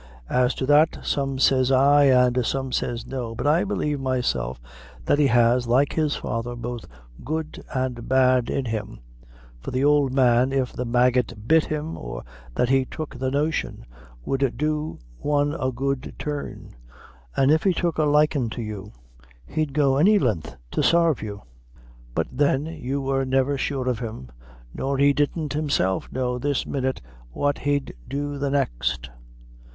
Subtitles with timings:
[0.31, 4.59] "As to that, some says ay, an' some says no; but I believe myself,
[5.05, 6.87] that he has, like his father, both
[7.23, 8.97] good and bad in him;
[9.59, 12.23] for the ould man, if the maggot bit him, or
[12.55, 13.85] that if he took the notion,
[14.25, 16.73] would do one a good turn;
[17.37, 18.93] an' if he took a likin' to you,
[19.45, 21.43] he'd go any lin'th to sarve you;
[22.15, 24.29] but, then, you were never sure of him
[24.73, 29.11] nor he didn't himself know this minute what he'd do the next."